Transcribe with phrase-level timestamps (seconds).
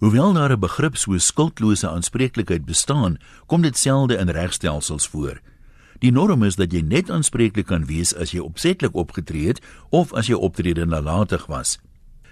[0.00, 5.40] Hoewel daar 'n begrip so skuldlose aanspreeklikheid bestaan, kom dit selde in regstelsels voor.
[5.98, 9.60] Die norm is dat jy net aanspreeklik kan wees as jy opsetlik opgetree het
[9.90, 11.78] of as jy optrede nalatig was.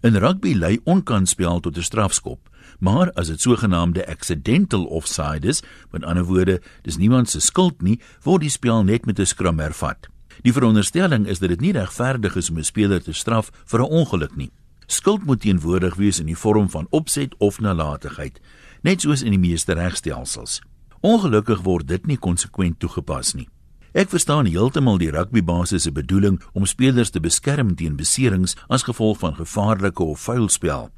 [0.00, 2.48] In rugby lei onkanspel tot 'n strafskop,
[2.78, 8.00] maar as dit sogenaamde accidental offside is, met ander woorde, dis niemand se skuld nie,
[8.22, 10.08] word die spel net met 'n skram hervat.
[10.42, 13.90] Die veronderstelling is dat dit nie regverdig is om 'n speler te straf vir 'n
[13.90, 14.50] ongeluk nie.
[14.86, 18.40] Skuld moet teenwoordig wees in die vorm van opset of nalatigheid,
[18.82, 20.60] net soos in die meeste regstelsels.
[21.00, 23.48] Ongelukkig word dit nie konsekwent toegepas nie.
[23.92, 29.18] Ek verstaan heeltemal die rugbybasis se bedoeling om spelers te beskerm teen beserings as gevolg
[29.20, 30.88] van gevaarlike of vuil spel.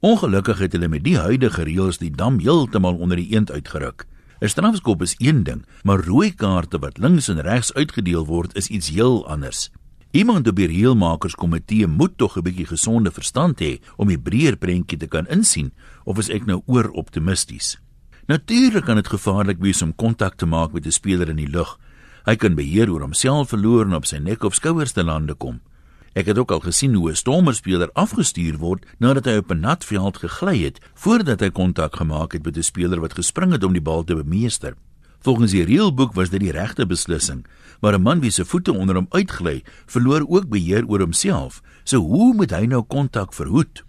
[0.00, 4.06] Ongelukkig het hulle met die huidige reëls die dam heeltemal onder die eend uitgeruk.
[4.40, 8.68] 'n Strafskop is een ding, maar rooi kaarte wat links en regs uitgedeel word is
[8.68, 9.70] iets heel anders.
[10.16, 14.98] Iemand op die reëlmakerskomitee moet tog 'n bietjie gesonde verstand hê om die breër prentjie
[14.98, 15.72] te kan insien
[16.04, 17.78] of is ek nou oor optimisties?
[18.26, 21.78] Natuurlik kan dit gevaarlik wees om kontak te maak met 'n speler in die lug,
[22.26, 25.60] Hy kan beheer oor homself verloor en op sy nek of skouers te lande kom.
[26.18, 29.84] Ek het ook al gesien hoe 'n stormerspeler afgestuur word nadat hy op 'n nat
[29.84, 33.72] veld gegly het voordat hy kontak gemaak het met 'n speler wat gespring het om
[33.72, 34.74] die bal te bemeester.
[35.26, 37.40] Volgens die reëlboek was dit die regte beslissing,
[37.82, 41.62] maar 'n man wie se voete onder hom uitgly, verloor ook beheer oor homself.
[41.84, 43.84] So hoe moet hy nou kontak verhoed?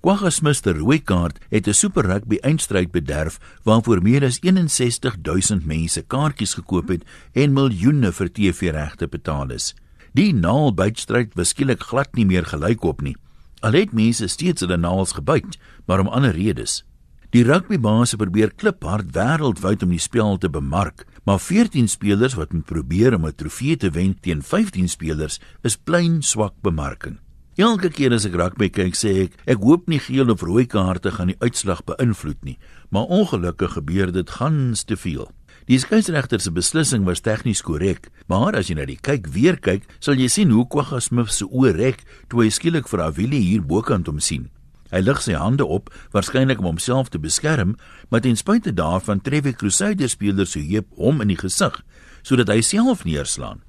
[0.00, 6.88] Kwaggasmister Rooikaart het 'n super rugby eindstryd bederf waarvoor meer as 61000 mense kaartjies gekoop
[6.88, 9.74] het en miljoene vir TV-regte betaal is.
[10.12, 13.16] Die naalbytstryd was skielik glad nie meer gelykop nie.
[13.60, 16.84] Al het mense steeds hulle naels gebyt, maar om ander redes.
[17.32, 22.66] Die rugbybaase probeer kliphard wêreldwyd om die spel te bemark, maar 14 spelers wat moet
[22.68, 27.16] probeer om 'n trofee te wen teen 15 spelers is plain swak bemarking.
[27.56, 31.10] Elke keer as ek rugby kyk, sê ek, ek hoop nie geel of rooi kaarte
[31.10, 32.58] gaan die uitslag beïnvloed nie,
[32.90, 35.30] maar ongelukkig gebeur dit gans te veel.
[35.66, 39.88] Die skeieregter se beslissing was tegnies korrek, maar as jy na die kyk weer kyk,
[40.00, 43.62] sal jy sien hoe Kwagga Smith se oë rek toe hy skielik vir Avili hier
[43.62, 44.50] bokant hom sien.
[44.92, 47.76] Hy lig sy hande op, waarskynlik om homself te beskerm,
[48.12, 51.80] maar ten spyte daarvan tref die Crusader speler se heup hom in die gesig,
[52.22, 53.62] sodat hy self neerslaan.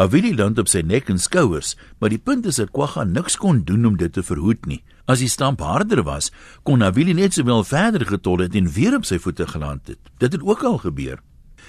[0.00, 3.64] Avili land op sy nek en skouers, maar die punt is dat Kwagga niks kon
[3.68, 4.80] doen om dit te verhoed nie.
[5.10, 6.30] As die stamp harder was,
[6.64, 10.00] kon Avili net sowel verder getol het en weer op sy voete geland het.
[10.22, 11.18] Dit het ook al gebeur.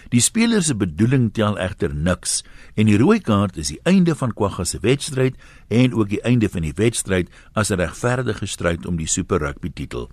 [0.09, 2.43] Die speler se bedoeling tel egter niks
[2.75, 5.35] en die rooi kaart is die einde van Kwagga se wedstryd
[5.69, 9.69] en ook die einde van die wedstryd as 'n regverdige stryd om die Super Rugby
[9.73, 10.09] titel.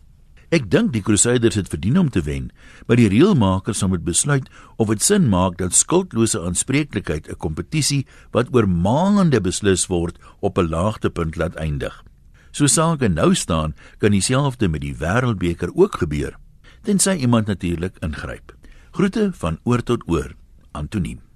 [0.48, 2.48] Ek dink die Crusaders het verdien om te wen,
[2.86, 4.48] maar die reëlmakers moet besluit
[4.80, 10.58] of dit sin maak dat skuldlose aanspreeklikheid 'n kompetisie wat oor maande beslis word op
[10.58, 12.04] 'n laagtepunt laat eindig.
[12.50, 16.38] So sake nou staan, kan dieselfde met die Wêreldbeker ook gebeur,
[16.82, 18.57] tensy iemand natuurlik ingryp.
[18.90, 20.34] Groete van oor tot oor.
[20.72, 21.27] Antoniem